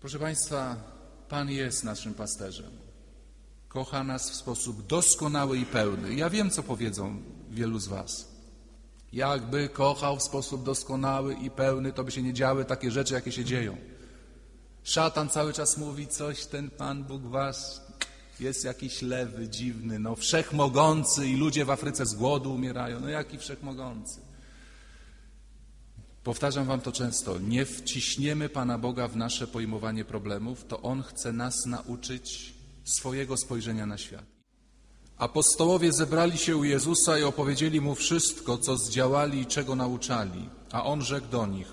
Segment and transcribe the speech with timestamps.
[0.00, 0.76] Proszę Państwa,
[1.28, 2.70] Pan jest naszym pasterzem.
[3.68, 6.14] Kocha nas w sposób doskonały i pełny.
[6.14, 8.28] Ja wiem, co powiedzą wielu z Was.
[9.12, 13.32] Jakby kochał w sposób doskonały i pełny, to by się nie działy takie rzeczy, jakie
[13.32, 13.76] się dzieją.
[14.84, 17.86] Szatan cały czas mówi coś, ten Pan Bóg Was
[18.40, 23.00] jest jakiś lewy, dziwny, no wszechmogący i ludzie w Afryce z głodu umierają.
[23.00, 24.25] No jaki wszechmogący?
[26.26, 27.38] Powtarzam Wam to często.
[27.38, 33.86] Nie wciśniemy Pana Boga w nasze pojmowanie problemów, to On chce nas nauczyć swojego spojrzenia
[33.86, 34.24] na świat.
[35.16, 40.48] Apostołowie zebrali się u Jezusa i opowiedzieli Mu wszystko, co zdziałali i czego nauczali.
[40.72, 41.72] A On rzekł do nich,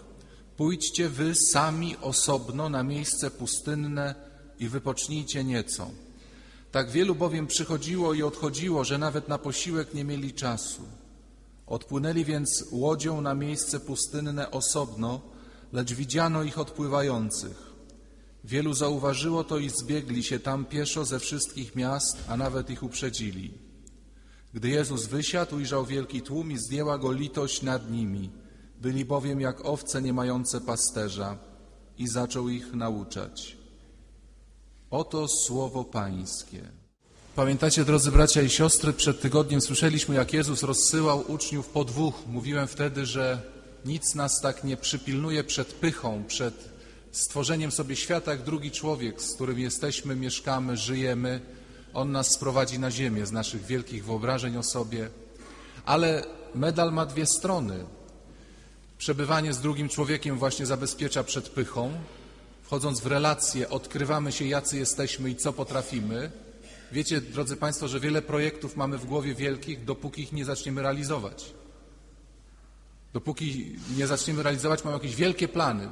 [0.58, 4.16] pójdźcie wy sami osobno na miejsce pustynne
[4.60, 5.92] i wypocznijcie nieco.
[6.72, 11.03] Tak wielu bowiem przychodziło i odchodziło, że nawet na posiłek nie mieli czasu.
[11.74, 15.22] Odpłynęli więc łodzią na miejsce pustynne osobno,
[15.72, 17.74] lecz widziano ich odpływających.
[18.44, 23.54] Wielu zauważyło to i zbiegli się tam pieszo ze wszystkich miast, a nawet ich uprzedzili.
[24.54, 28.30] Gdy Jezus wysiadł, ujrzał wielki tłum i zdjęła go litość nad nimi.
[28.82, 31.38] Byli bowiem jak owce nie mające pasterza
[31.98, 33.58] i zaczął ich nauczać.
[34.90, 36.83] Oto słowo Pańskie.
[37.36, 42.16] Pamiętacie, drodzy bracia i siostry, przed tygodniem słyszeliśmy, jak Jezus rozsyłał uczniów po dwóch.
[42.28, 43.42] Mówiłem wtedy, że
[43.86, 46.54] nic nas tak nie przypilnuje przed pychą, przed
[47.12, 51.42] stworzeniem sobie świata, jak drugi człowiek, z którym jesteśmy, mieszkamy, żyjemy.
[51.94, 55.10] On nas sprowadzi na ziemię z naszych wielkich wyobrażeń o sobie.
[55.86, 57.86] Ale medal ma dwie strony.
[58.98, 61.92] Przebywanie z drugim człowiekiem właśnie zabezpiecza przed pychą.
[62.64, 66.43] Wchodząc w relacje, odkrywamy się, jacy jesteśmy i co potrafimy.
[66.94, 71.54] Wiecie, drodzy Państwo, że wiele projektów mamy w głowie wielkich, dopóki ich nie zaczniemy realizować.
[73.14, 75.90] Dopóki nie zaczniemy realizować, mamy jakieś wielkie plany.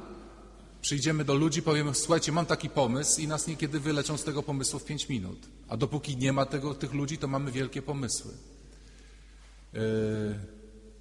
[0.80, 4.78] Przyjdziemy do ludzi, powiemy, słuchajcie, mam taki pomysł i nas niekiedy wyleczą z tego pomysłu
[4.78, 5.38] w pięć minut.
[5.68, 8.32] A dopóki nie ma tego, tych ludzi, to mamy wielkie pomysły.
[9.72, 9.80] Yy,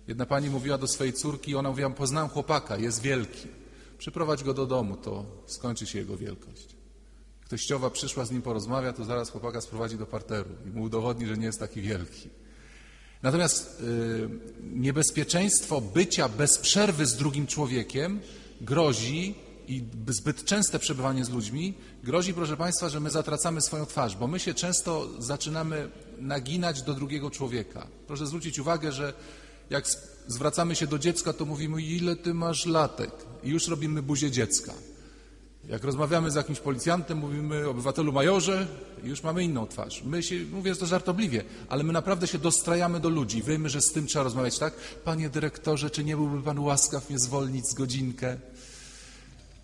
[0.08, 3.48] jedna pani mówiła do swojej córki, ona mówiła, poznałem chłopaka, jest wielki.
[3.98, 6.81] Przyprowadź go do domu, to skończy się jego wielkość.
[7.52, 11.38] Teściowa przyszła z nim porozmawia, to zaraz chłopaka sprowadzi do parteru i mu udowodni, że
[11.38, 12.30] nie jest taki wielki.
[13.24, 14.30] Natomiast yy,
[14.74, 18.20] niebezpieczeństwo bycia bez przerwy z drugim człowiekiem
[18.62, 19.36] grozi
[19.68, 21.74] i zbyt częste przebywanie z ludźmi
[22.04, 26.94] grozi, proszę Państwa, że my zatracamy swoją twarz, bo my się często zaczynamy naginać do
[26.94, 27.88] drugiego człowieka.
[28.08, 29.14] Proszę zwrócić uwagę, że
[29.70, 29.86] jak
[30.28, 33.12] zwracamy się do dziecka, to mówimy, ile ty masz latek?
[33.44, 34.74] I już robimy buzię dziecka.
[35.70, 38.68] Jak rozmawiamy z jakimś policjantem, mówimy obywatelu majorze
[39.04, 40.04] już mamy inną twarz.
[40.04, 43.44] My się, mówię to żartobliwie, ale my naprawdę się dostrajamy do ludzi.
[43.44, 44.74] Wiemy, że z tym trzeba rozmawiać, tak?
[45.04, 48.38] Panie dyrektorze, czy nie byłby Pan łaskaw mnie zwolnić z godzinkę?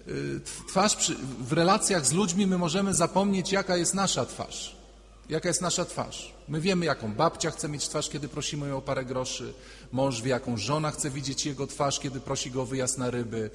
[0.08, 4.78] Y, twarz przy, w relacjach z ludźmi my możemy zapomnieć, jaka jest nasza twarz.
[5.30, 6.34] Jaka jest nasza twarz?
[6.48, 9.54] My wiemy, jaką babcia chce mieć twarz, kiedy prosimy ją o parę groszy.
[9.92, 13.50] Mąż wie, jaką żona chce widzieć jego twarz, kiedy prosi go o wyjazd na ryby.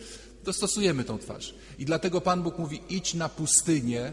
[0.45, 1.55] Dostosujemy tą twarz.
[1.79, 4.13] I dlatego Pan Bóg mówi, idź na pustynię,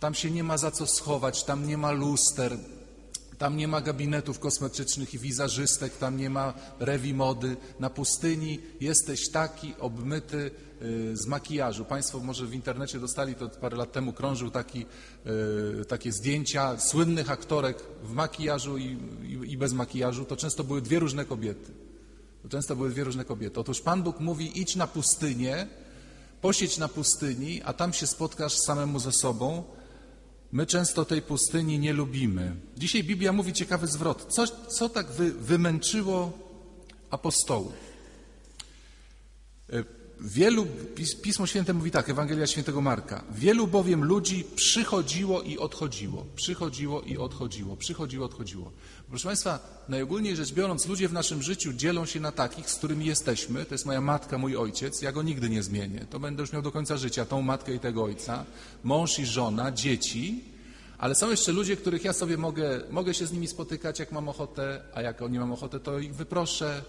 [0.00, 2.58] tam się nie ma za co schować, tam nie ma luster,
[3.38, 7.56] tam nie ma gabinetów kosmetycznych i wizerzystek, tam nie ma rewi mody.
[7.80, 10.50] Na pustyni jesteś taki obmyty
[10.82, 11.84] y, z makijażu.
[11.84, 14.86] Państwo może w internecie dostali, to parę lat temu krążył taki,
[15.80, 20.24] y, takie zdjęcia słynnych aktorek w makijażu i, i, i bez makijażu.
[20.24, 21.85] To często były dwie różne kobiety.
[22.46, 23.60] To często były dwie różne kobiety.
[23.60, 25.66] Otóż Pan Bóg mówi, idź na pustynię,
[26.40, 29.64] posiedź na pustyni, a tam się spotkasz samemu ze sobą.
[30.52, 32.56] My często tej pustyni nie lubimy.
[32.76, 34.26] Dzisiaj Biblia mówi ciekawy zwrot.
[34.28, 36.32] Co, co tak wy, wymęczyło
[37.10, 37.72] apostołów?
[40.20, 40.66] Wielu,
[41.22, 43.24] Pismo Święte mówi tak, Ewangelia Świętego Marka.
[43.30, 46.26] Wielu bowiem ludzi przychodziło i odchodziło.
[46.36, 47.76] Przychodziło i odchodziło.
[47.76, 48.72] Przychodziło, odchodziło.
[49.08, 53.06] Proszę Państwa, najogólniej rzecz biorąc, ludzie w naszym życiu dzielą się na takich, z którymi
[53.06, 53.64] jesteśmy.
[53.64, 55.02] To jest moja matka, mój ojciec.
[55.02, 56.06] Ja go nigdy nie zmienię.
[56.10, 58.44] To będę już miał do końca życia, tą matkę i tego ojca.
[58.84, 60.44] Mąż i żona, dzieci.
[60.98, 64.28] Ale są jeszcze ludzie, których ja sobie mogę, mogę się z nimi spotykać, jak mam
[64.28, 66.82] ochotę, a jak nie mam ochotę, to ich wyproszę.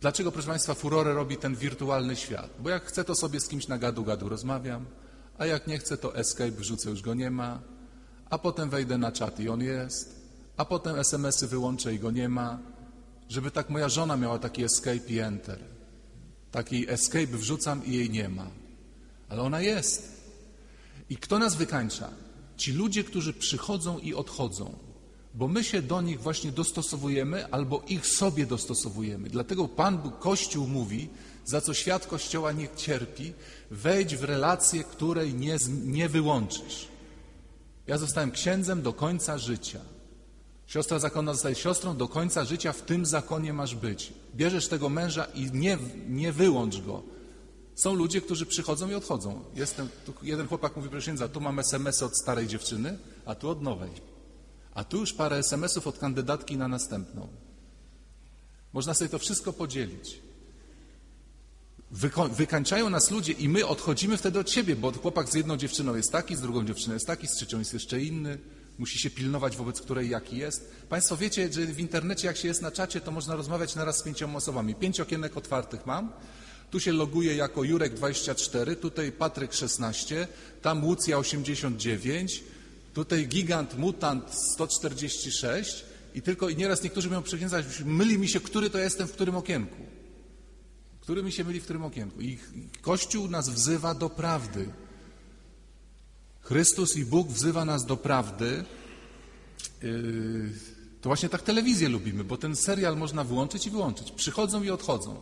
[0.00, 2.50] Dlaczego, proszę Państwa, furorę robi ten wirtualny świat?
[2.60, 4.86] Bo jak chcę, to sobie z kimś na gadu-gadu rozmawiam,
[5.38, 7.60] a jak nie chcę, to escape, wrzucę, już go nie ma,
[8.30, 10.20] a potem wejdę na czat i on jest,
[10.56, 12.58] a potem SMS-y wyłączę i go nie ma,
[13.28, 15.58] żeby tak moja żona miała taki escape i enter.
[16.50, 18.50] Taki escape wrzucam i jej nie ma.
[19.28, 20.22] Ale ona jest.
[21.10, 22.10] I kto nas wykańcza?
[22.56, 24.78] Ci ludzie, którzy przychodzą i odchodzą,
[25.34, 29.30] bo my się do nich właśnie dostosowujemy albo ich sobie dostosowujemy.
[29.30, 31.08] Dlatego Pan Bóg, Kościół mówi,
[31.44, 33.32] za co świat Kościoła nie cierpi,
[33.70, 36.88] wejdź w relację, której nie, nie wyłączysz.
[37.86, 39.80] Ja zostałem księdzem do końca życia.
[40.66, 44.12] Siostra zakonna zostaje siostrą, do końca życia w tym zakonie masz być.
[44.34, 45.78] Bierzesz tego męża i nie,
[46.08, 47.02] nie wyłącz go.
[47.74, 49.40] Są ludzie, którzy przychodzą i odchodzą.
[49.54, 49.88] Jestem,
[50.22, 54.13] jeden chłopak mówi, proszę księdza, tu mam SMS-y od starej dziewczyny, a tu od nowej.
[54.74, 57.28] A tu już parę SMS-ów od kandydatki na następną.
[58.72, 60.18] Można sobie to wszystko podzielić.
[61.92, 65.96] Wyko- wykańczają nas ludzie i my odchodzimy wtedy od siebie, bo chłopak z jedną dziewczyną
[65.96, 68.38] jest taki, z drugą dziewczyną jest taki, z trzecią jest jeszcze inny.
[68.78, 70.70] Musi się pilnować, wobec której jaki jest.
[70.88, 74.02] Państwo wiecie, że w internecie, jak się jest na czacie, to można rozmawiać naraz z
[74.02, 74.74] pięcioma osobami.
[74.74, 76.12] Pięć okienek otwartych mam.
[76.70, 80.28] Tu się loguje jako Jurek24, tutaj Patryk 16,
[80.62, 82.44] tam Łucja 89,
[82.94, 88.70] tutaj Gigant Mutant 146 i tylko i nieraz niektórzy mówią przekręcać, myli mi się, który
[88.70, 89.82] to jestem w którym okienku.
[91.00, 92.20] Który mi się myli w którym okienku.
[92.20, 92.38] I
[92.80, 94.68] Kościół nas wzywa do prawdy.
[96.40, 98.64] Chrystus i Bóg wzywa nas do prawdy.
[99.82, 100.52] Yy,
[101.04, 104.12] To właśnie tak telewizję lubimy, bo ten serial można włączyć i wyłączyć.
[104.12, 105.20] Przychodzą i odchodzą.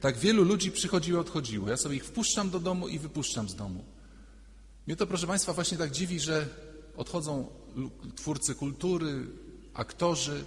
[0.00, 1.68] Tak wielu ludzi przychodziło i odchodziło.
[1.68, 3.84] Ja sobie ich wpuszczam do domu i wypuszczam z domu.
[4.86, 6.48] Mnie to, proszę Państwa, właśnie tak dziwi, że
[6.96, 7.46] odchodzą
[8.16, 9.26] twórcy kultury,
[9.74, 10.44] aktorzy.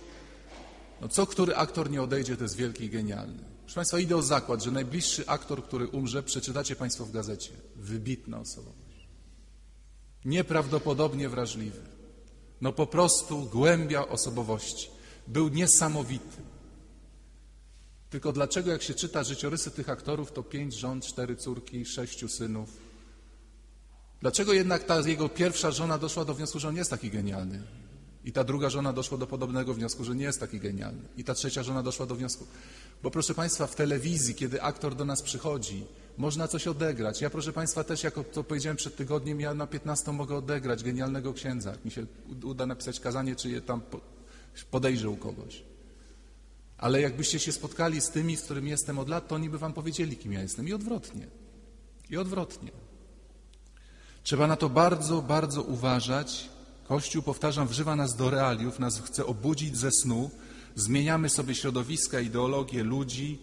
[1.01, 3.43] No co który aktor nie odejdzie, to jest wielki i genialny.
[3.61, 7.51] Proszę Państwa, idę o zakład, że najbliższy aktor, który umrze, przeczytacie Państwo w gazecie.
[7.75, 9.07] Wybitna osobowość.
[10.25, 11.81] Nieprawdopodobnie wrażliwy.
[12.61, 14.89] No po prostu głębia osobowości.
[15.27, 16.41] Był niesamowity.
[18.09, 22.88] Tylko dlaczego, jak się czyta życiorysy tych aktorów, to pięć żon, cztery córki, sześciu synów?
[24.21, 27.61] Dlaczego jednak ta jego pierwsza żona doszła do wniosku, że on jest taki genialny?
[28.25, 31.01] I ta druga żona doszła do podobnego wniosku, że nie jest taki genialny.
[31.17, 32.47] I ta trzecia żona doszła do wniosku.
[33.03, 35.85] Bo proszę Państwa, w telewizji, kiedy aktor do nas przychodzi,
[36.17, 37.21] można coś odegrać.
[37.21, 41.33] Ja, proszę Państwa, też, jako to powiedziałem przed tygodniem, ja na 15 mogę odegrać genialnego
[41.33, 41.71] księdza.
[41.71, 42.05] Jak mi się
[42.43, 44.01] uda napisać kazanie, czy je tam po-
[44.71, 45.63] podejrzę u kogoś.
[46.77, 49.73] Ale jakbyście się spotkali z tymi, z którymi jestem od lat, to oni by wam
[49.73, 50.67] powiedzieli, kim ja jestem.
[50.67, 51.27] I odwrotnie.
[52.09, 52.71] I odwrotnie.
[54.29, 56.49] Trzeba na to bardzo, bardzo uważać.
[56.87, 60.31] Kościół, powtarzam, wżywa nas do realiów, nas chce obudzić ze snu.
[60.75, 63.39] Zmieniamy sobie środowiska, ideologię ludzi,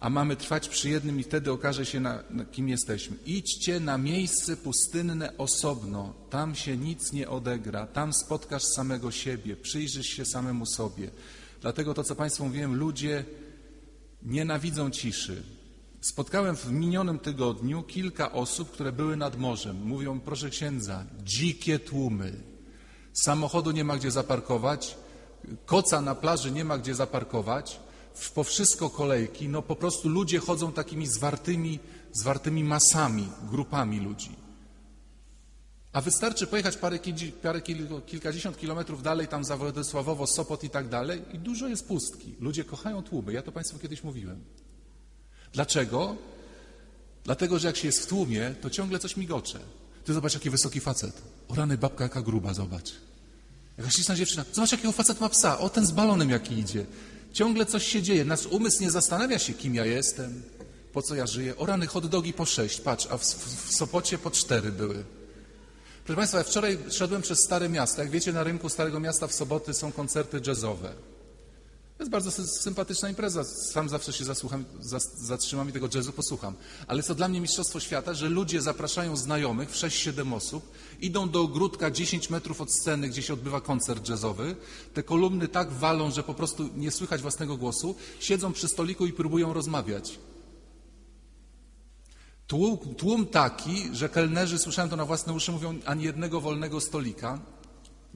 [0.00, 3.16] a mamy trwać przy jednym i wtedy okaże się, na, na kim jesteśmy.
[3.26, 10.06] Idźcie na miejsce pustynne osobno, tam się nic nie odegra, tam spotkasz samego siebie, przyjrzysz
[10.06, 11.10] się samemu sobie.
[11.60, 13.24] Dlatego to, co Państwu mówiłem, ludzie
[14.22, 15.42] nienawidzą ciszy.
[16.04, 19.82] Spotkałem w minionym tygodniu kilka osób, które były nad morzem.
[19.84, 22.32] Mówią, proszę księdza, dzikie tłumy.
[23.12, 24.96] Samochodu nie ma gdzie zaparkować,
[25.66, 27.80] koca na plaży nie ma gdzie zaparkować,
[28.34, 31.78] po wszystko kolejki, no po prostu ludzie chodzą takimi zwartymi,
[32.12, 34.36] zwartymi masami, grupami ludzi.
[35.92, 36.98] A wystarczy pojechać parę,
[37.42, 41.88] parę kil- kilkadziesiąt kilometrów dalej, tam za Władysławowo, Sopot i tak dalej i dużo jest
[41.88, 42.34] pustki.
[42.40, 44.44] Ludzie kochają tłumy, ja to Państwu kiedyś mówiłem.
[45.54, 46.16] Dlaczego?
[47.24, 49.58] Dlatego, że jak się jest w tłumie, to ciągle coś migocze.
[50.04, 51.22] Ty zobacz, jaki wysoki facet.
[51.48, 52.92] O rany, babka jaka gruba, zobacz.
[53.78, 54.44] Jakaś śliczna dziewczyna.
[54.52, 55.58] Zobacz, jakiego facet ma psa.
[55.58, 56.86] O, ten z balonem jaki idzie.
[57.32, 58.24] Ciągle coś się dzieje.
[58.24, 60.42] Nasz umysł nie zastanawia się, kim ja jestem,
[60.92, 61.56] po co ja żyję.
[61.56, 65.04] O rany, hot dogi po sześć, patrz, a w, w, w Sopocie po cztery były.
[66.04, 68.02] Proszę Państwa, ja wczoraj szedłem przez Stare Miasto.
[68.02, 70.92] Jak wiecie, na rynku Starego Miasta w soboty są koncerty jazzowe.
[71.96, 73.44] To jest bardzo sy- sympatyczna impreza.
[73.44, 76.54] Sam zawsze się zasłucham, zas- zatrzymam i tego jazzu posłucham.
[76.86, 80.70] Ale co dla mnie mistrzostwo świata, że ludzie zapraszają znajomych w 6-7 osób,
[81.00, 84.56] idą do ogródka 10 metrów od sceny, gdzie się odbywa koncert jazzowy.
[84.94, 87.94] Te kolumny tak walą, że po prostu nie słychać własnego głosu.
[88.20, 90.18] Siedzą przy stoliku i próbują rozmawiać.
[92.46, 97.38] Tłum, tłum taki, że kelnerzy, słyszałem to na własne uszy, mówią ani jednego wolnego stolika.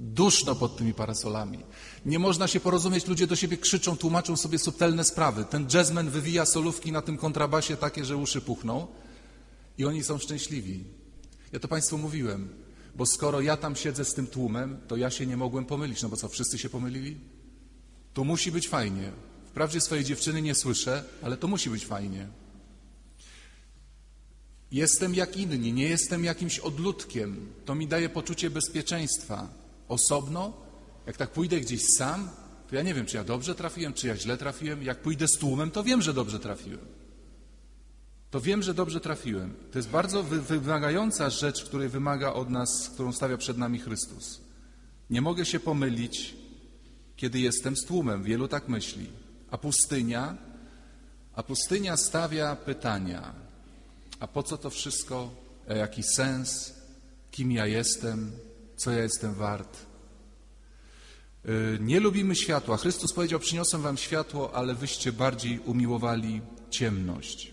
[0.00, 1.58] Duszno pod tymi parasolami.
[2.06, 5.44] Nie można się porozumieć, ludzie do siebie krzyczą, tłumaczą sobie subtelne sprawy.
[5.44, 8.86] Ten jazzman wywija solówki na tym kontrabasie takie, że uszy puchną
[9.78, 10.84] i oni są szczęśliwi.
[11.52, 12.48] Ja to Państwu mówiłem,
[12.96, 16.02] bo skoro ja tam siedzę z tym tłumem, to ja się nie mogłem pomylić.
[16.02, 17.20] No bo co, wszyscy się pomylili?
[18.14, 19.12] To musi być fajnie.
[19.46, 22.28] Wprawdzie swojej dziewczyny nie słyszę, ale to musi być fajnie.
[24.72, 27.52] Jestem jak inni, nie jestem jakimś odludkiem.
[27.64, 29.57] To mi daje poczucie bezpieczeństwa.
[29.88, 30.52] Osobno,
[31.06, 32.30] jak tak pójdę gdzieś sam,
[32.70, 34.82] to ja nie wiem, czy ja dobrze trafiłem, czy ja źle trafiłem.
[34.82, 36.86] Jak pójdę z tłumem, to wiem, że dobrze trafiłem.
[38.30, 39.54] To wiem, że dobrze trafiłem.
[39.72, 44.40] To jest bardzo wy- wymagająca rzecz, której wymaga od nas, którą stawia przed nami Chrystus.
[45.10, 46.34] Nie mogę się pomylić,
[47.16, 48.22] kiedy jestem z tłumem.
[48.22, 49.06] Wielu tak myśli.
[49.50, 50.36] A pustynia,
[51.34, 53.32] A pustynia stawia pytania:
[54.20, 55.30] a po co to wszystko?
[55.68, 56.74] Jaki sens?
[57.30, 58.32] Kim ja jestem?
[58.78, 59.78] Co ja jestem wart?
[61.48, 62.76] Y, Nie lubimy światła.
[62.76, 67.52] Chrystus powiedział: Przyniosłem wam światło, ale wyście bardziej umiłowali ciemność.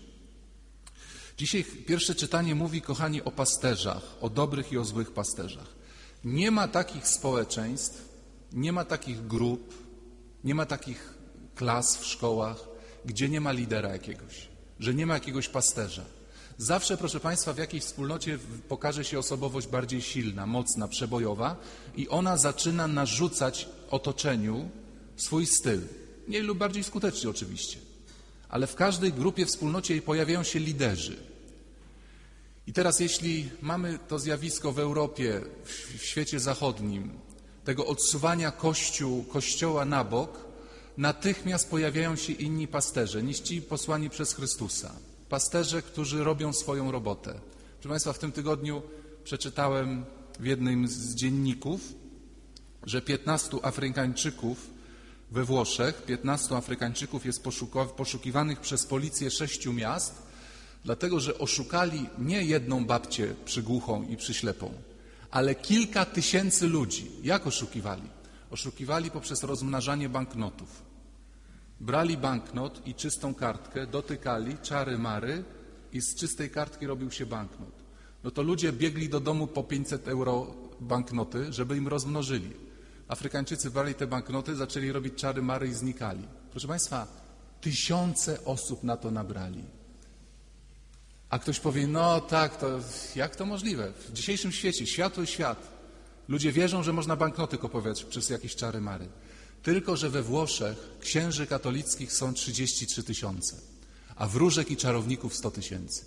[1.38, 5.68] Dzisiaj pierwsze czytanie mówi, kochani, o pasterzach, o dobrych i o złych pasterzach.
[6.24, 8.08] Nie ma takich społeczeństw,
[8.52, 9.74] nie ma takich grup,
[10.44, 11.14] nie ma takich
[11.54, 12.56] klas w szkołach,
[13.04, 14.48] gdzie nie ma lidera jakiegoś,
[14.80, 16.04] że nie ma jakiegoś pasterza.
[16.58, 21.56] Zawsze, proszę Państwa, w jakiejś wspólnocie pokaże się osobowość bardziej silna, mocna, przebojowa
[21.96, 24.68] i ona zaczyna narzucać otoczeniu
[25.16, 25.80] swój styl.
[26.28, 27.78] Mniej lub bardziej skutecznie oczywiście.
[28.48, 31.16] Ale w każdej grupie, wspólnocie pojawiają się liderzy.
[32.66, 35.40] I teraz, jeśli mamy to zjawisko w Europie,
[35.98, 37.12] w świecie zachodnim,
[37.64, 40.44] tego odsuwania kościół, kościoła na bok,
[40.96, 44.92] natychmiast pojawiają się inni pasterze, niż ci posłani przez Chrystusa.
[45.28, 47.40] Pasterze, którzy robią swoją robotę.
[47.74, 48.82] Proszę Państwa, w tym tygodniu
[49.24, 50.04] przeczytałem
[50.40, 51.80] w jednym z dzienników,
[52.82, 54.70] że 15 Afrykańczyków
[55.30, 57.42] we Włoszech, 15 Afrykańczyków jest
[57.96, 60.22] poszukiwanych przez policję sześciu miast,
[60.84, 64.72] dlatego że oszukali nie jedną babcię przygłuchą i przyślepą,
[65.30, 67.10] ale kilka tysięcy ludzi.
[67.22, 68.08] Jak oszukiwali?
[68.50, 70.85] Oszukiwali poprzez rozmnażanie banknotów.
[71.80, 75.44] Brali banknot i czystą kartkę, dotykali, czary mary
[75.92, 77.72] i z czystej kartki robił się banknot.
[78.24, 82.50] No to ludzie biegli do domu po 500 euro banknoty, żeby im rozmnożyli.
[83.08, 86.28] Afrykańczycy brali te banknoty, zaczęli robić czary mary i znikali.
[86.50, 87.06] Proszę Państwa,
[87.60, 89.64] tysiące osób na to nabrali.
[91.30, 92.80] A ktoś powie, no tak, to
[93.16, 93.92] jak to możliwe?
[93.92, 95.68] W dzisiejszym świecie, światły świat,
[96.28, 99.08] ludzie wierzą, że można banknoty kupować przez jakieś czary mary.
[99.66, 103.56] Tylko, że we Włoszech księży katolickich są 33 tysiące,
[104.16, 106.04] a wróżek i czarowników 100 tysięcy.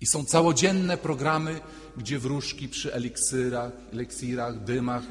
[0.00, 1.60] I są całodzienne programy,
[1.96, 5.02] gdzie wróżki przy eliksirach, eliksirach, dymach,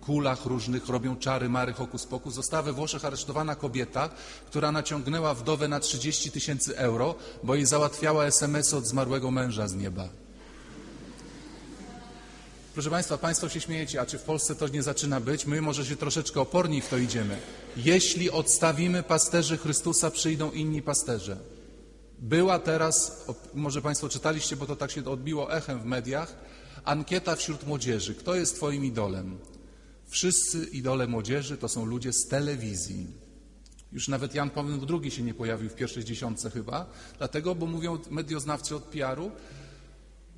[0.00, 2.34] kulach różnych robią czary, mary, hokus pokus.
[2.34, 4.08] Została we Włoszech aresztowana kobieta,
[4.46, 9.74] która naciągnęła wdowę na 30 tysięcy euro, bo jej załatwiała SMS od zmarłego męża z
[9.74, 10.08] nieba.
[12.76, 15.46] Proszę Państwa, Państwo się śmiejecie, a czy w Polsce to nie zaczyna być?
[15.46, 17.36] My może się troszeczkę oporniej w to idziemy.
[17.76, 21.36] Jeśli odstawimy pasterzy Chrystusa, przyjdą inni pasterze.
[22.18, 26.36] Była teraz, może Państwo czytaliście, bo to tak się odbiło echem w mediach,
[26.84, 28.14] ankieta wśród młodzieży.
[28.14, 29.38] Kto jest Twoim idolem?
[30.06, 33.06] Wszyscy idole młodzieży to są ludzie z telewizji.
[33.92, 36.86] Już nawet Jan Paweł II się nie pojawił w pierwszej dziesiątce chyba,
[37.18, 39.30] dlatego, bo mówią medioznawcy od PR-u,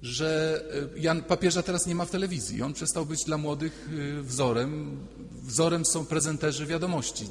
[0.02, 0.60] że
[0.96, 2.62] e, Jan papieża teraz nie ma w telewizji.
[2.62, 3.88] On przestał być dla młodych
[4.18, 4.98] e, wzorem.
[5.42, 7.26] Wzorem są prezenterzy wiadomości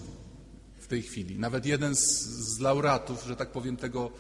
[0.78, 1.40] w tej chwili.
[1.40, 2.24] Nawet jeden z,
[2.56, 4.12] z laureatów, że tak powiem, tego,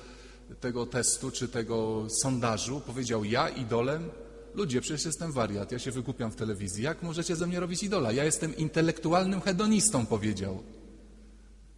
[0.59, 4.09] tego testu czy tego sondażu powiedział: Ja idolem
[4.57, 6.83] Ludzie, przecież jestem wariat, ja się wykupiam w telewizji.
[6.83, 8.11] Jak możecie ze mnie robić idola?
[8.11, 10.63] Ja jestem intelektualnym hedonistą, powiedział.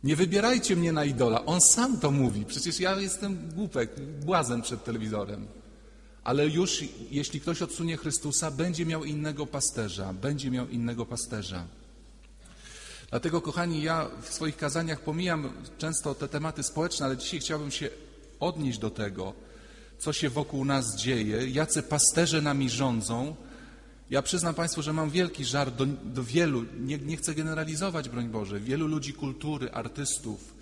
[0.03, 1.45] Nie wybierajcie mnie na idola.
[1.45, 2.45] On sam to mówi.
[2.45, 5.47] Przecież ja jestem głupek, błazen przed telewizorem.
[6.29, 10.13] Ale już jeśli ktoś odsunie Chrystusa, będzie miał innego pasterza.
[10.13, 11.67] Będzie miał innego pasterza.
[13.09, 17.89] Dlatego, kochani, ja w swoich kazaniach pomijam często te tematy społeczne, ale dzisiaj chciałbym się
[18.39, 19.33] odnieść do tego,
[19.97, 23.35] co się wokół nas dzieje, jacy pasterze nami rządzą.
[24.09, 28.27] Ja przyznam Państwu, że mam wielki żar do, do wielu, nie, nie, chcę generalizować, broń
[28.27, 30.53] Boże, wielu ludzi kultury, artystów,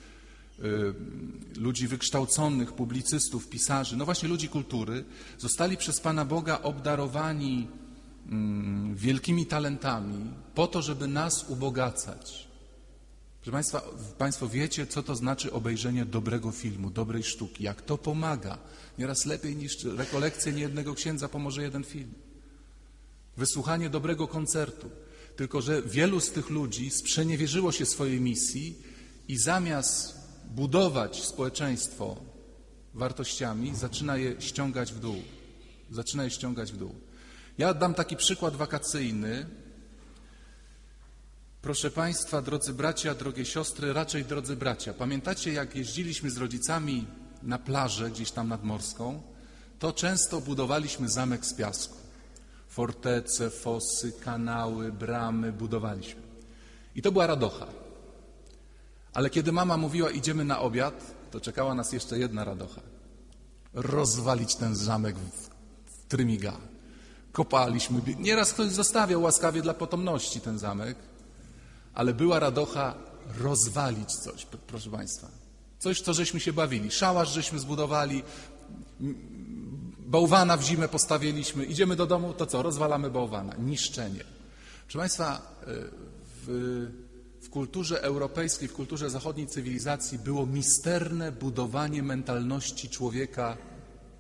[1.58, 5.06] ludzi wykształconych, publicystów, pisarzy, no właśnie ludzi kultury,
[5.38, 7.68] zostali przez Pana Boga obdarowani
[8.92, 12.48] y, wielkimi talentami po to, żeby nas ubogacać.
[13.42, 13.82] Proszę Państwa,
[14.18, 18.58] Państwo wiecie, co to znaczy obejrzenie dobrego filmu, dobrej sztuki, jak to pomaga.
[18.98, 22.14] Nieraz lepiej niż rekolekcje niejednego księdza pomoże jeden film.
[23.38, 24.90] Wysłuchanie dobrego koncertu.
[25.36, 28.78] Tylko, że wielu z tych ludzi sprzeniewierzyło się swojej misji
[29.28, 30.17] i zamiast
[30.48, 32.16] budować społeczeństwo
[32.94, 35.22] wartościami, zaczyna je ściągać w dół.
[35.92, 36.96] Zaczyna je ściągać w dół.
[37.58, 39.46] Ja dam taki przykład wakacyjny,
[41.62, 47.06] Proszę Państwa, drodzy bracia, drogie siostry, raczej drodzy bracia, pamiętacie jak jeździliśmy z rodzicami
[47.44, 49.22] na plażę gdzieś tam nad Morską,
[49.80, 51.98] to często budowaliśmy zamek z piasku.
[52.68, 56.22] Fortece, fosy, kanały, bramy budowaliśmy.
[56.96, 57.68] I to była radocha.
[59.18, 62.82] Ale kiedy mama mówiła idziemy na obiad, to czekała nas jeszcze jedna radocha.
[63.74, 65.50] Rozwalić ten zamek w,
[65.86, 66.54] w trymiga.
[67.32, 68.02] Kopaliśmy.
[68.20, 70.98] Nieraz ktoś zostawiał łaskawie dla potomności ten zamek
[71.98, 72.96] ale była radocha
[73.38, 75.28] rozwalić coś, proszę Państwa.
[75.80, 76.92] Coś, co żeśmy się bawili.
[76.92, 78.24] Szałas żeśmy zbudowali,
[80.00, 82.62] bałwana w zimę postawiliśmy, idziemy do domu, to co?
[82.64, 83.56] Rozwalamy bałwana.
[83.56, 84.24] Niszczenie.
[84.84, 85.66] Proszę Państwa, e,
[86.46, 87.07] w,
[87.42, 93.58] w kulturze europejskiej, w kulturze zachodniej cywilizacji było misterne budowanie mentalności człowieka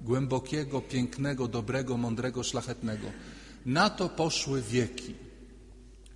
[0.01, 3.07] głębokiego, pięknego, dobrego, mądrego, szlachetnego.
[3.65, 5.15] Na to poszły wieki.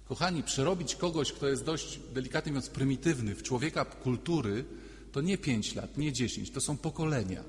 [0.05, 4.65] Kochani, przerobić kogoś, kto jest dość, delikatnie mówiąc, prymitywny, w człowieka kultury,
[5.12, 7.43] to nie pięć lat, nie dziesięć, to są pokolenia.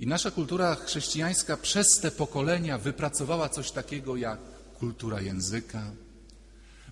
[0.00, 4.38] I nasza kultura chrześcijańska przez te pokolenia wypracowała coś takiego jak
[4.78, 5.82] kultura języka,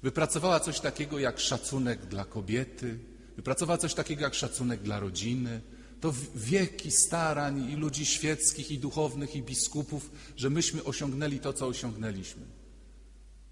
[0.05, 2.99] wypracowała coś takiego jak szacunek dla kobiety,
[3.37, 5.61] wypracowała coś takiego jak szacunek dla rodziny.
[6.01, 11.67] To wieki starań i ludzi świeckich, i duchownych, i biskupów, że myśmy osiągnęli to, co
[11.67, 12.43] osiągnęliśmy.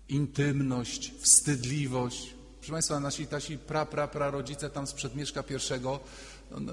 [0.08, 2.34] Intymność, wstydliwość.
[2.58, 6.00] Proszę Państwa, nasi tasi pra, pra, pra rodzice tam z przedmieszka pierwszego
[6.50, 6.72] no, no,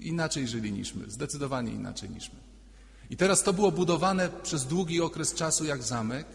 [0.00, 2.38] inaczej żyli niż my, zdecydowanie inaczej niż my.
[3.10, 6.26] I teraz to było budowane przez długi okres czasu jak zamek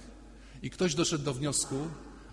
[0.61, 1.87] i ktoś doszedł do wniosku,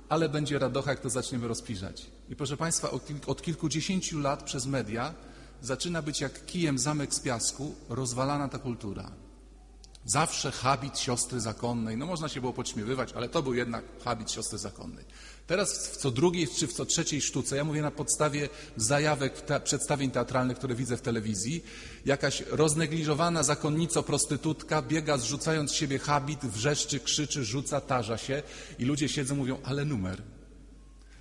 [0.08, 2.06] ale będzie radocha, jak to zaczniemy rozpiżać.
[2.28, 5.14] I proszę Państwa, od, od kilkudziesięciu lat przez media
[5.62, 9.10] zaczyna być jak kijem zamek z piasku rozwalana ta kultura.
[10.06, 11.96] Zawsze habit siostry zakonnej.
[11.96, 15.04] No można się było podśmiewywać, ale to był jednak habit siostry zakonnej.
[15.46, 19.60] Teraz w co drugiej czy w co trzeciej sztuce, ja mówię na podstawie zajawek te,
[19.60, 21.64] przedstawień teatralnych, które widzę w telewizji,
[22.04, 28.42] jakaś roznegliżowana zakonnico prostytutka biega zrzucając z siebie habit, wrzeszczy, krzyczy, rzuca, tarza się
[28.78, 30.35] i ludzie siedzą mówią, ale numer.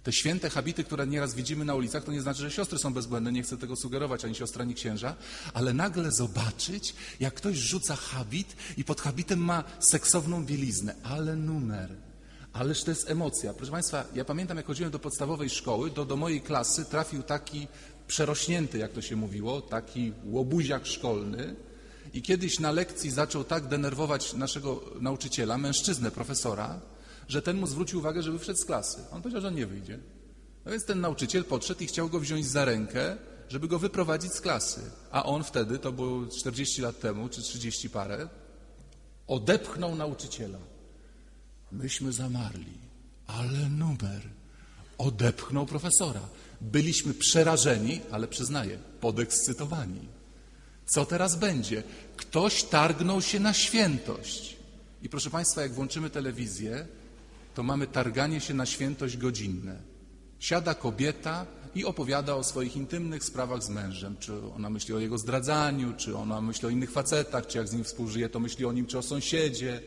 [0.05, 3.31] Te święte habity, które nieraz widzimy na ulicach, to nie znaczy, że siostry są bezbłędne,
[3.31, 5.15] nie chcę tego sugerować, ani siostra, ani księża,
[5.53, 11.89] ale nagle zobaczyć, jak ktoś rzuca habit i pod habitem ma seksowną bieliznę, ale numer.
[12.53, 13.53] Ależ to jest emocja.
[13.53, 17.67] Proszę Państwa, ja pamiętam, jak chodziłem do podstawowej szkoły, to do mojej klasy trafił taki
[18.07, 21.55] przerośnięty, jak to się mówiło, taki łobuziak szkolny
[22.13, 26.79] i kiedyś na lekcji zaczął tak denerwować naszego nauczyciela, mężczyznę, profesora,
[27.27, 28.99] że ten mu zwrócił uwagę, żeby wszedł z klasy.
[29.11, 29.99] On powiedział, że nie wyjdzie.
[30.65, 33.17] No więc ten nauczyciel podszedł i chciał go wziąć za rękę,
[33.49, 34.81] żeby go wyprowadzić z klasy.
[35.11, 38.27] A on wtedy, to było 40 lat temu, czy 30 parę,
[39.27, 40.59] odepchnął nauczyciela.
[41.71, 42.77] Myśmy zamarli,
[43.27, 44.21] ale numer
[44.97, 46.21] odepchnął profesora.
[46.61, 50.07] Byliśmy przerażeni, ale przyznaję, podekscytowani.
[50.85, 51.83] Co teraz będzie?
[52.17, 54.57] Ktoś targnął się na świętość.
[55.01, 56.87] I proszę Państwa, jak włączymy telewizję,
[57.55, 59.81] to mamy targanie się na świętość godzinne.
[60.39, 64.17] Siada kobieta i opowiada o swoich intymnych sprawach z mężem.
[64.19, 67.73] Czy ona myśli o jego zdradzaniu, czy ona myśli o innych facetach, czy jak z
[67.73, 69.81] nim współżyje, to myśli o nim, czy o sąsiedzie.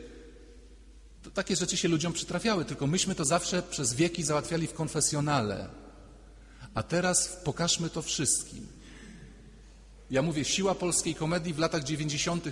[1.22, 5.68] To takie rzeczy się ludziom przytrafiały, tylko myśmy to zawsze przez wieki załatwiali w konfesjonale.
[6.74, 8.66] A teraz pokażmy to wszystkim.
[10.10, 12.48] Ja mówię, siła polskiej komedii w latach 90.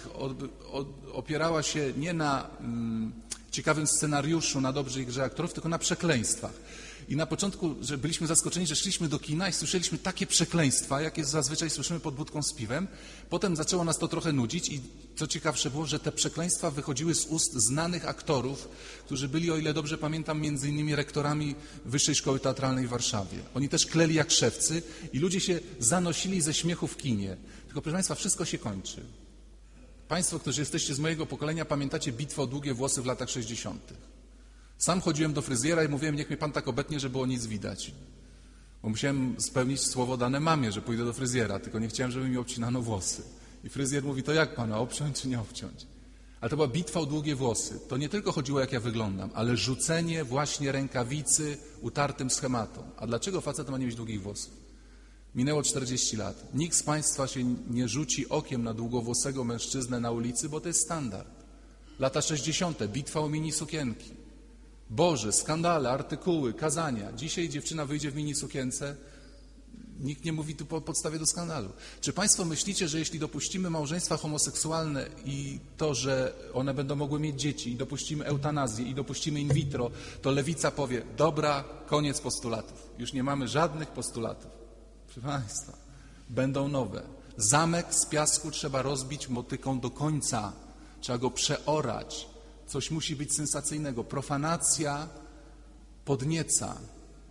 [1.12, 3.12] opierała się nie na mm,
[3.50, 6.52] ciekawym scenariuszu, na dobrych grze aktorów, tylko na przekleństwach.
[7.08, 11.24] I na początku, że byliśmy zaskoczeni, że szliśmy do kina i słyszeliśmy takie przekleństwa, jakie
[11.24, 12.88] zazwyczaj słyszymy pod budką z piwem.
[13.30, 14.80] Potem zaczęło nas to trochę nudzić i
[15.16, 18.68] co ciekawsze było, że te przekleństwa wychodziły z ust znanych aktorów,
[19.04, 21.54] którzy byli, o ile dobrze pamiętam, między innymi rektorami
[21.84, 23.38] Wyższej Szkoły Teatralnej w Warszawie.
[23.54, 24.82] Oni też kleli jak szewcy
[25.12, 27.36] i ludzie się zanosili ze śmiechu w kinie.
[27.66, 29.02] Tylko proszę Państwa, wszystko się kończy.
[30.08, 33.94] Państwo, którzy jesteście z mojego pokolenia, pamiętacie bitwę o długie włosy w latach 60.
[34.78, 37.92] Sam chodziłem do fryzjera i mówiłem, niech mnie pan tak obetnie, żeby było nic widać.
[38.82, 42.36] Bo musiałem spełnić słowo dane mamie, że pójdę do fryzjera, tylko nie chciałem, żeby mi
[42.38, 43.22] obcinano włosy.
[43.64, 45.86] I fryzjer mówi, to jak pana, obciąć czy nie obciąć?
[46.40, 47.80] Ale to była bitwa o długie włosy.
[47.88, 52.84] To nie tylko chodziło, jak ja wyglądam, ale rzucenie właśnie rękawicy utartym schematom.
[52.96, 54.65] A dlaczego facet ma nie mieć długich włosów?
[55.36, 56.54] Minęło 40 lat.
[56.54, 60.80] Nikt z Państwa się nie rzuci okiem na długowłosego mężczyznę na ulicy, bo to jest
[60.80, 61.28] standard.
[61.98, 62.86] Lata 60.
[62.86, 64.10] Bitwa o mini sukienki.
[64.90, 67.12] Boże, skandale, artykuły, kazania.
[67.12, 68.96] Dzisiaj dziewczyna wyjdzie w mini sukience.
[70.00, 71.68] Nikt nie mówi tu po podstawie do skandalu.
[72.00, 77.40] Czy Państwo myślicie, że jeśli dopuścimy małżeństwa homoseksualne i to, że one będą mogły mieć
[77.40, 79.90] dzieci, i dopuścimy eutanazję, i dopuścimy in vitro,
[80.22, 82.90] to lewica powie: Dobra, koniec postulatów.
[82.98, 84.65] Już nie mamy żadnych postulatów.
[85.16, 85.72] Proszę Państwa,
[86.30, 87.02] będą nowe.
[87.36, 90.52] Zamek z piasku trzeba rozbić motyką do końca.
[91.00, 92.28] Trzeba go przeorać.
[92.66, 94.04] Coś musi być sensacyjnego.
[94.04, 95.08] Profanacja
[96.04, 96.76] podnieca,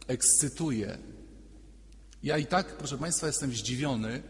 [0.07, 0.97] ekscytuje.
[2.23, 4.23] Ja i tak, proszę Państwa, jestem zdziwiony,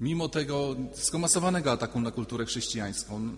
[0.00, 3.36] mimo tego skomasowanego ataku na kulturę chrześcijańską.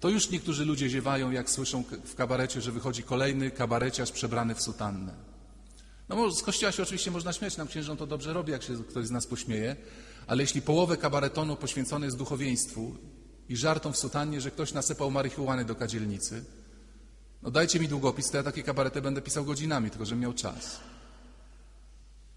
[0.00, 4.62] To już niektórzy ludzie ziewają, jak słyszą w kabarecie, że wychodzi kolejny kabareciarz przebrany w
[4.62, 5.29] sutannę.
[6.10, 9.06] No z kościoła się oczywiście można śmiać, nam księżom to dobrze robi, jak się ktoś
[9.06, 9.76] z nas pośmieje,
[10.26, 12.96] ale jeśli połowę kabaretonu poświęcone jest duchowieństwu
[13.48, 16.44] i żartom w sutannie, że ktoś nasypał marihuany do kadzielnicy,
[17.42, 20.80] no dajcie mi długopis, to ja takie kabarety będę pisał godzinami, tylko że miał czas.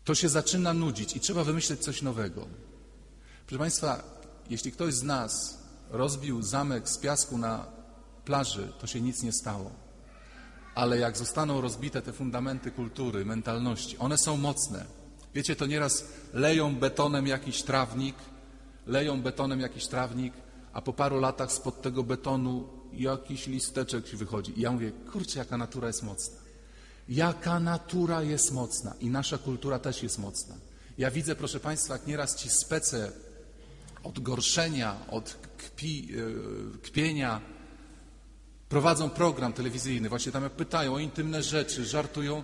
[0.04, 2.48] To się zaczyna nudzić i trzeba wymyśleć coś nowego.
[3.48, 4.04] Proszę Państwa,
[4.50, 5.58] jeśli ktoś z nas
[5.90, 7.68] rozbił zamek z piasku na
[8.26, 9.83] plaży, to się nic nie stało.
[10.76, 14.86] Ale jak zostaną rozbite te fundamenty kultury, mentalności, one są mocne.
[15.34, 18.16] Wiecie, to nieraz leją betonem jakiś trawnik,
[18.88, 20.34] leją betonem jakiś trawnik,
[20.74, 24.60] a po paru latach spod tego betonu jakiś listeczek wychodzi.
[24.60, 26.38] I ja mówię, kurczę, jaka natura jest mocna.
[27.10, 30.56] Jaka natura jest mocna i nasza kultura też jest mocna.
[30.98, 33.12] Ja widzę, proszę Państwa, jak nieraz ci spece
[34.04, 37.42] od gorszenia, od kpi, e, kpienia
[38.74, 42.44] prowadzą program telewizyjny, właśnie tam jak pytają o intymne rzeczy, żartują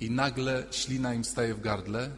[0.00, 2.10] i nagle ślina im staje w gardle,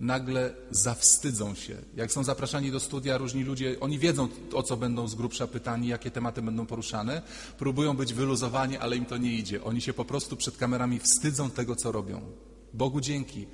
[0.00, 1.76] nagle zawstydzą się.
[1.96, 5.88] Jak są zapraszani do studia różni ludzie, oni wiedzą o co będą z grubsza pytani,
[5.88, 7.22] jakie tematy będą poruszane,
[7.58, 9.64] próbują być wyluzowani, ale im to nie idzie.
[9.64, 12.20] Oni się po prostu przed kamerami wstydzą tego, co robią.
[12.74, 13.46] Bogu dzięki.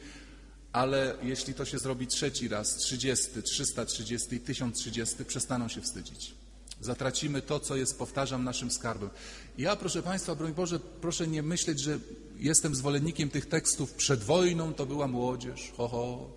[0.73, 6.42] Ale jeśli to się zrobi trzeci raz, 30, 330 i 1030, przestaną się wstydzić.
[6.83, 9.11] Zatracimy to, co jest, powtarzam, naszym skarbem.
[9.59, 11.99] Ja, proszę Państwa, broń Boże, proszę nie myśleć, że
[12.39, 13.95] jestem zwolennikiem tych tekstów.
[13.95, 16.31] Przed wojną to była młodzież, ho, ho.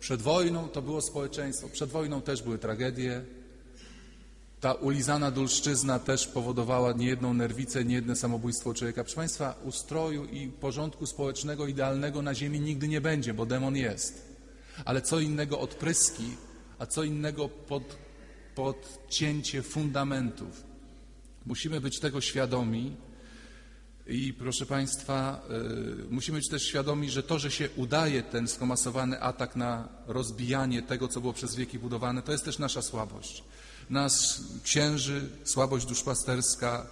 [0.00, 1.68] Przed wojną to było społeczeństwo.
[1.68, 3.24] Przed wojną też były tragedie.
[4.60, 9.04] Ta ulizana dulszczyzna też powodowała niejedną nerwicę, niejedne samobójstwo człowieka.
[9.04, 14.22] Proszę Państwa, ustroju i porządku społecznego idealnego na ziemi nigdy nie będzie, bo demon jest.
[14.84, 16.36] Ale co innego odpryski,
[16.78, 17.82] a co innego pod,
[18.54, 20.64] podcięcie fundamentów.
[21.46, 22.96] Musimy być tego świadomi
[24.06, 25.42] i proszę Państwa,
[26.06, 30.82] y, musimy być też świadomi, że to, że się udaje ten skomasowany atak na rozbijanie
[30.82, 33.44] tego, co było przez wieki budowane, to jest też nasza słabość
[33.90, 36.86] nas, księży, słabość duszpasterska,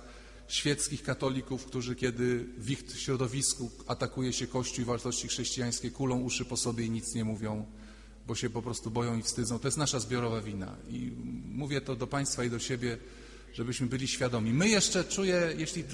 [0.49, 6.45] świeckich katolików, którzy kiedy w ich środowisku atakuje się Kościół i wartości chrześcijańskie, kulą uszy
[6.45, 7.67] po sobie i nic nie mówią,
[8.29, 9.59] bo się po prostu boją i wstydzą.
[9.59, 10.77] To jest nasza zbiorowa wina.
[10.89, 11.13] I
[11.45, 12.99] mówię to do Państwa i do siebie,
[13.55, 14.53] żebyśmy byli świadomi.
[14.53, 15.85] My jeszcze czuję, jeśli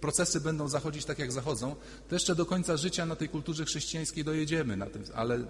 [0.00, 1.76] procesy będą zachodzić tak, jak zachodzą,
[2.08, 5.44] to jeszcze do końca życia na tej kulturze chrześcijańskiej dojedziemy na tym, ale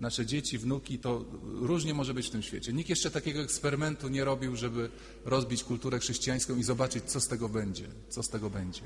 [0.00, 2.72] nasze dzieci, wnuki, to różnie może być w tym świecie.
[2.72, 4.90] Nikt jeszcze takiego eksperymentu nie robił, żeby
[5.24, 8.82] rozbić kulturę chrześcijańską i zobaczyć, co z tego będzie, co z tego będzie.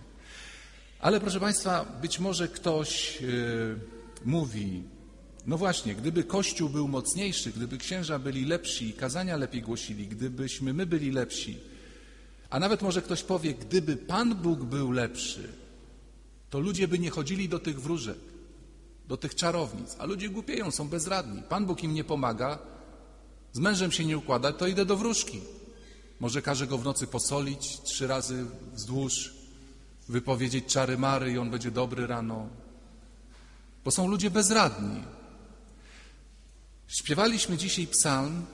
[1.01, 3.81] Ale proszę Państwa, być może ktoś yy,
[4.25, 4.83] mówi,
[5.46, 10.87] no właśnie, gdyby Kościół był mocniejszy, gdyby księża byli lepsi, kazania lepiej głosili, gdybyśmy my
[10.87, 11.59] byli lepsi,
[12.50, 15.48] a nawet może ktoś powie, gdyby Pan Bóg był lepszy,
[16.50, 18.18] to ludzie by nie chodzili do tych wróżek
[19.11, 21.42] do tych czarownic, a ludzie głupieją, są bezradni.
[21.42, 22.59] Pan Bóg im nie pomaga,
[23.53, 25.40] z mężem się nie układa, to idę do wróżki.
[26.20, 29.35] Może każe go w nocy posolić trzy razy wzdłuż,
[30.09, 32.48] wypowiedzieć czary mary i on będzie dobry rano.
[33.85, 35.03] Bo są ludzie bezradni.
[36.90, 38.46] Śpiewaliśmy dzisiaj psalm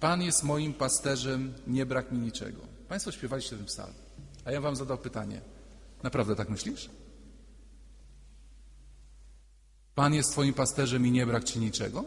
[0.00, 2.60] Pan jest moim pasterzem, nie brak mi niczego.
[2.88, 3.92] Państwo śpiewaliście ten psalm.
[4.44, 5.40] A ja wam zadał pytanie.
[6.02, 6.90] Naprawdę tak myślisz?
[9.94, 12.04] Pan jest Twoim pasterzem i nie brak Ci niczego?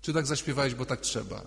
[0.00, 1.42] Czy tak zaśpiewałeś, bo tak trzeba?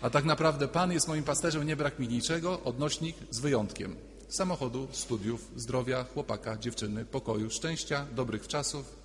[0.00, 3.96] A tak naprawdę Pan jest moim pasterzem, nie brak mi niczego, odnośnik z wyjątkiem.
[4.28, 8.95] Samochodu, studiów, zdrowia, chłopaka, dziewczyny, pokoju, szczęścia, dobrych czasów.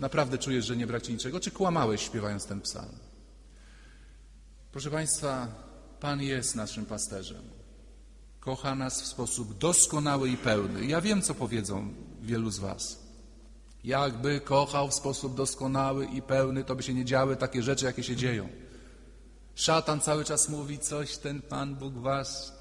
[0.00, 1.40] Naprawdę czujesz, że nie brak Ci niczego?
[1.40, 2.98] Czy kłamałeś śpiewając ten psalm?
[4.72, 5.48] Proszę Państwa,
[6.00, 7.42] Pan jest naszym pasterzem.
[8.40, 10.86] Kocha nas w sposób doskonały i pełny.
[10.86, 12.98] Ja wiem, co powiedzą wielu z Was.
[13.84, 18.02] Jakby kochał w sposób doskonały i pełny, to by się nie działy takie rzeczy, jakie
[18.02, 18.48] się dzieją.
[19.54, 22.58] Szatan cały czas mówi coś, ten Pan Bóg was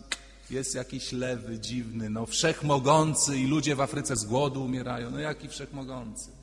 [0.49, 5.11] jest jakiś lewy, dziwny, no wszechmogący i ludzie w Afryce z głodu umierają.
[5.11, 6.38] No jaki wszechmogący?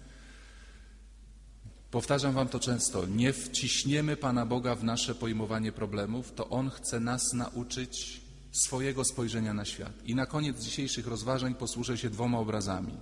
[1.90, 3.06] Powtarzam wam to często.
[3.06, 8.20] Nie wciśniemy Pana Boga w nasze pojmowanie problemów, to On chce nas nauczyć
[8.52, 9.92] swojego spojrzenia na świat.
[10.04, 12.92] I na koniec dzisiejszych rozważań posłużę się dwoma obrazami.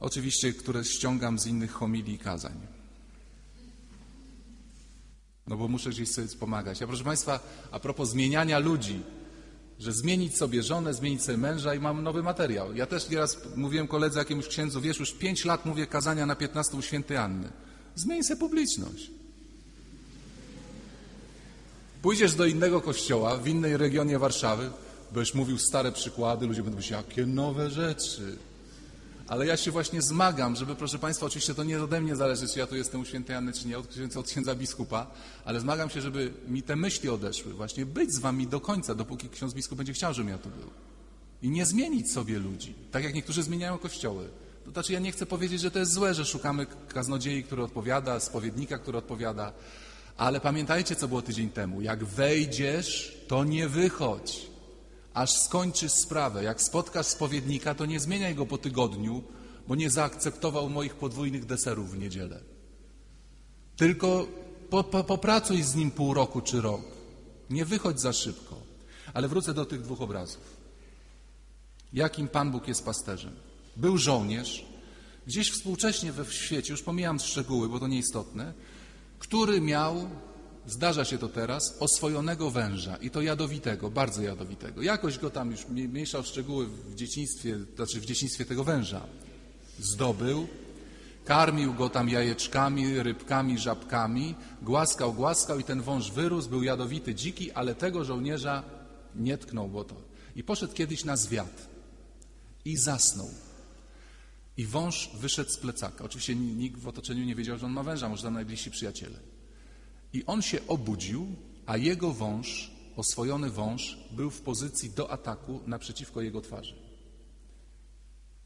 [0.00, 2.66] Oczywiście, które ściągam z innych homilii i kazań.
[5.46, 6.82] No bo muszę gdzieś sobie pomagać.
[6.82, 9.02] A proszę Państwa, a propos zmieniania ludzi,
[9.78, 12.74] że zmienić sobie żonę, zmienić sobie męża i mam nowy materiał.
[12.74, 16.76] Ja też nieraz mówiłem koledze jakiemuś księdzu, wiesz, już pięć lat mówię kazania na 15
[16.76, 17.48] u świętej Anny.
[17.94, 19.10] Zmień sobie publiczność.
[22.02, 24.70] Pójdziesz do innego kościoła, w innej regionie Warszawy,
[25.12, 28.36] będziesz mówił stare przykłady, ludzie będą mówić, jakie nowe rzeczy.
[29.28, 32.58] Ale ja się właśnie zmagam, żeby, proszę Państwa, oczywiście to nie ode mnie zależy, czy
[32.58, 35.06] ja tu jestem u świętej Anny, czy nie, od, księdza- od księdza biskupa,
[35.44, 39.28] ale zmagam się, żeby mi te myśli odeszły, właśnie być z Wami do końca, dopóki
[39.28, 40.70] ksiądz biskup będzie chciał, żebym ja tu był.
[41.42, 44.28] I nie zmienić sobie ludzi, tak jak niektórzy zmieniają kościoły.
[44.64, 48.20] To znaczy, ja nie chcę powiedzieć, że to jest złe, że szukamy kaznodziei, który odpowiada,
[48.20, 49.52] spowiednika, który odpowiada,
[50.16, 51.80] ale pamiętajcie, co było tydzień temu.
[51.80, 54.46] Jak wejdziesz, to nie wychodź,
[55.14, 56.44] aż skończysz sprawę.
[56.44, 59.22] Jak spotkasz spowiednika, to nie zmieniaj go po tygodniu,
[59.68, 62.40] bo nie zaakceptował moich podwójnych deserów w niedzielę.
[63.76, 64.26] Tylko
[64.70, 66.82] po, po, popracuj z nim pół roku czy rok.
[67.50, 68.56] Nie wychodź za szybko.
[69.14, 70.56] Ale wrócę do tych dwóch obrazów.
[71.92, 73.32] Jakim Pan Bóg jest pasterzem?
[73.76, 74.66] Był żołnierz,
[75.26, 78.52] gdzieś współcześnie we świecie, już pomijam szczegóły, bo to nieistotne,
[79.18, 80.10] który miał,
[80.66, 84.82] zdarza się to teraz, oswojonego węża i to jadowitego, bardzo jadowitego.
[84.82, 89.06] Jakoś go tam już mniej- mniejsza o szczegóły w dzieciństwie, znaczy w dzieciństwie tego węża
[89.78, 90.46] zdobył,
[91.24, 97.52] karmił go tam jajeczkami, rybkami, żabkami, głaskał, głaskał i ten wąż wyrósł, był jadowity, dziki,
[97.52, 98.62] ale tego żołnierza
[99.16, 99.94] nie tknął, bo to.
[100.36, 101.68] I poszedł kiedyś na zwiat
[102.64, 103.30] i zasnął.
[104.56, 106.04] I wąż wyszedł z plecaka.
[106.04, 109.33] Oczywiście nikt w otoczeniu nie wiedział, że on ma węża, może tam najbliżsi przyjaciele.
[110.14, 111.26] I on się obudził,
[111.66, 116.74] a jego wąż, oswojony wąż, był w pozycji do ataku naprzeciwko jego twarzy.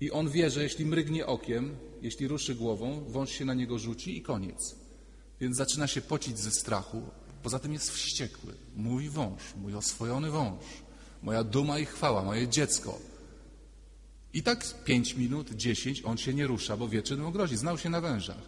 [0.01, 4.17] I on wie, że jeśli mrygnie okiem, jeśli ruszy głową, wąż się na niego rzuci
[4.19, 4.77] i koniec.
[5.41, 7.03] Więc zaczyna się pocić ze strachu.
[7.43, 8.55] Poza tym jest wściekły.
[8.77, 10.65] Mój wąż, mój oswojony wąż,
[11.23, 12.99] moja duma i chwała, moje dziecko.
[14.33, 17.57] I tak pięć minut, dziesięć, on się nie rusza, bo wie, czym grozi.
[17.57, 18.43] Znał się na wężach.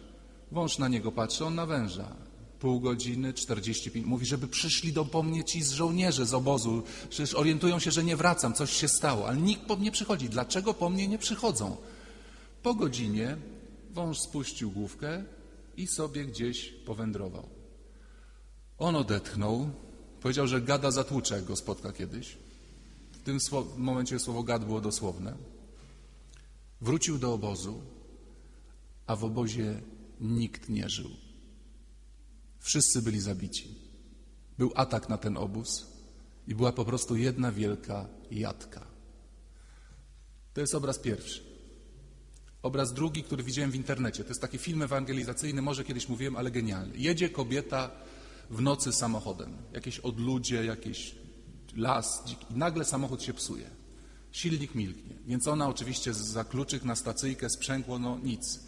[0.51, 2.30] Wąż na niego patrzy, on na węża.
[2.61, 4.05] Pół godziny, 45.
[4.05, 6.83] Mówi, żeby przyszli do mnie ci z żołnierze z obozu.
[7.09, 9.27] Przecież orientują się, że nie wracam, coś się stało.
[9.27, 10.29] Ale nikt po mnie przychodzi.
[10.29, 11.77] Dlaczego po mnie nie przychodzą?
[12.63, 13.37] Po godzinie
[13.93, 15.23] wąż spuścił główkę
[15.77, 17.49] i sobie gdzieś powędrował.
[18.77, 19.69] On odetchnął,
[20.21, 22.37] powiedział, że gada zatłucze, jak go spotka kiedyś.
[23.11, 23.37] W tym
[23.77, 25.33] momencie słowo gad było dosłowne.
[26.81, 27.81] Wrócił do obozu,
[29.07, 29.81] a w obozie
[30.19, 31.09] nikt nie żył.
[32.61, 33.75] Wszyscy byli zabici.
[34.57, 35.87] Był atak na ten obóz
[36.47, 38.87] i była po prostu jedna wielka jadka.
[40.53, 41.43] To jest obraz pierwszy.
[42.63, 44.23] Obraz drugi, który widziałem w internecie.
[44.23, 46.97] To jest taki film ewangelizacyjny, może kiedyś mówiłem, ale genialny.
[46.97, 47.91] Jedzie kobieta
[48.49, 49.57] w nocy samochodem.
[49.73, 51.15] Jakieś odludzie, jakiś
[51.75, 52.23] las.
[52.31, 53.69] I nagle samochód się psuje.
[54.31, 55.15] Silnik milknie.
[55.25, 58.59] Więc ona oczywiście za kluczyk na stacyjkę, sprzęgło, no nic.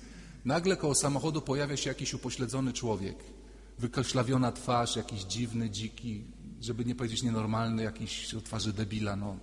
[0.45, 3.32] Nagle koło samochodu pojawia się jakiś upośledzony człowiek.
[3.79, 6.23] Wykoślawiona twarz, jakiś dziwny, dziki,
[6.61, 9.37] żeby nie powiedzieć nienormalny, jakiś o twarzy debila, no.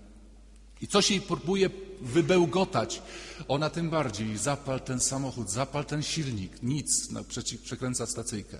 [0.80, 3.02] I coś jej próbuje wybełgotać.
[3.48, 7.20] Ona tym bardziej, zapal ten samochód, zapal ten silnik, nic, no,
[7.64, 8.58] przekręca stacyjkę.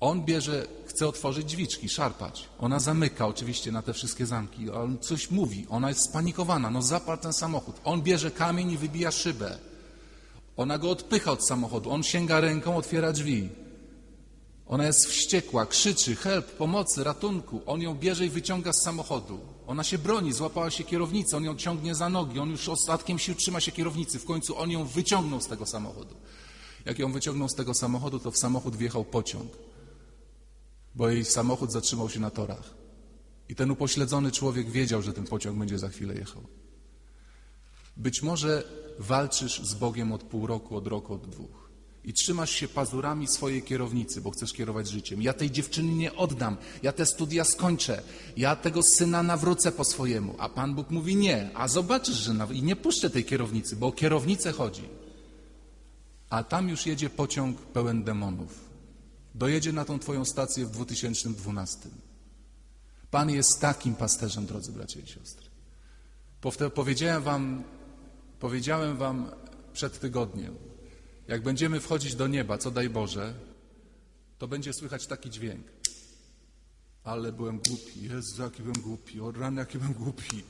[0.00, 2.48] On bierze, chce otworzyć drzwiczki, szarpać.
[2.58, 4.70] Ona zamyka oczywiście na te wszystkie zamki.
[4.70, 7.76] On coś mówi, ona jest spanikowana, no zapal ten samochód.
[7.84, 9.58] On bierze kamień i wybija szybę.
[10.56, 13.48] Ona go odpycha od samochodu, on sięga ręką, otwiera drzwi.
[14.68, 17.60] Ona jest wściekła, krzyczy, help, pomocy, ratunku.
[17.66, 19.40] On ją bierze i wyciąga z samochodu.
[19.66, 23.34] Ona się broni, złapała się kierownicy, on ją ciągnie za nogi, on już ostatkiem sił
[23.34, 24.18] trzyma się kierownicy.
[24.18, 26.14] W końcu on ją wyciągnął z tego samochodu.
[26.84, 29.52] Jak ją wyciągnął z tego samochodu, to w samochód wjechał pociąg,
[30.94, 32.74] bo jej samochód zatrzymał się na torach.
[33.48, 36.42] I ten upośledzony człowiek wiedział, że ten pociąg będzie za chwilę jechał.
[37.96, 38.62] Być może
[38.98, 41.67] walczysz z Bogiem od pół roku, od roku, od dwóch.
[42.04, 45.22] I trzymasz się pazurami swojej kierownicy, bo chcesz kierować życiem.
[45.22, 48.02] Ja tej dziewczyny nie oddam, ja te studia skończę,
[48.36, 50.34] ja tego syna nawrócę po swojemu.
[50.38, 52.52] A Pan Bóg mówi nie, a zobaczysz, że naw...
[52.52, 54.88] i nie puszczę tej kierownicy, bo o kierownicę chodzi.
[56.30, 58.68] A tam już jedzie pociąg pełen demonów.
[59.34, 61.88] Dojedzie na tą twoją stację w 2012.
[63.10, 65.48] Pan jest takim pasterzem, drodzy bracia i siostry.
[66.74, 67.64] Powiedziałem wam,
[68.40, 69.30] powiedziałem wam
[69.72, 70.54] przed tygodniem,
[71.28, 73.34] jak będziemy wchodzić do nieba, co daj Boże,
[74.38, 75.66] to będzie słychać taki dźwięk.
[77.04, 78.02] Ale byłem głupi.
[78.02, 79.20] Jezu, jaki byłem głupi.
[79.20, 80.42] O rany, jaki byłem głupi.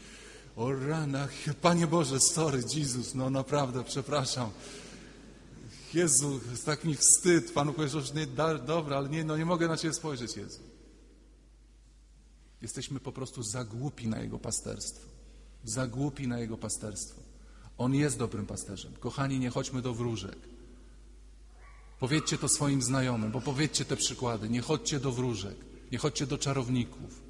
[0.56, 1.28] O rana,
[1.62, 4.50] Panie Boże, sorry, Jezus, no naprawdę, przepraszam.
[5.94, 7.52] Jezu, jest tak mi wstyd.
[7.52, 10.60] Panu powiedział, że nie, da, dobra, ale nie, no nie mogę na Ciebie spojrzeć, Jezu.
[12.62, 15.08] Jesteśmy po prostu za głupi na Jego pasterstwo.
[15.64, 17.20] Za głupi na Jego pasterstwo.
[17.78, 18.92] On jest dobrym pasterzem.
[19.00, 20.36] Kochani, nie chodźmy do wróżek.
[22.00, 24.48] Powiedzcie to swoim znajomym, bo powiedzcie te przykłady.
[24.48, 25.56] Nie chodźcie do wróżek,
[25.92, 27.28] nie chodźcie do czarowników.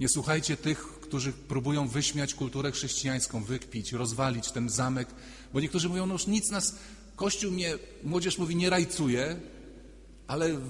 [0.00, 5.08] Nie słuchajcie tych, którzy próbują wyśmiać kulturę chrześcijańską, wykpić, rozwalić ten zamek,
[5.52, 6.74] bo niektórzy mówią, no już nic nas,
[7.16, 9.40] Kościół mnie, młodzież mówi, nie rajcuje,
[10.26, 10.60] ale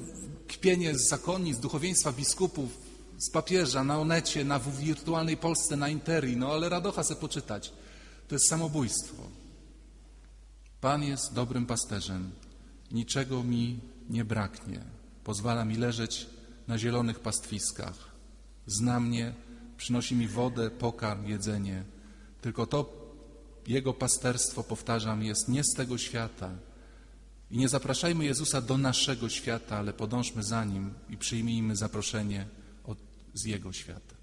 [0.49, 2.71] kpienie z zakonni, z duchowieństwa biskupów,
[3.19, 7.73] z papieża, na onecie, na wirtualnej Polsce, na interii, no ale radocha se poczytać.
[8.29, 9.23] To jest samobójstwo.
[10.81, 12.31] Pan jest dobrym pasterzem.
[12.91, 14.81] Niczego mi nie braknie.
[15.25, 16.27] Pozwala mi leżeć
[16.69, 18.11] na zielonych pastwiskach.
[18.67, 19.35] Zna mnie,
[19.77, 21.85] przynosi mi wodę, pokarm, jedzenie.
[22.41, 23.01] Tylko to
[23.67, 26.51] Jego pasterstwo, powtarzam, jest nie z tego świata.
[27.51, 32.47] I nie zapraszajmy Jezusa do naszego świata, ale podążmy za Nim i przyjmijmy zaproszenie
[32.85, 32.99] od,
[33.35, 34.20] z Jego świata.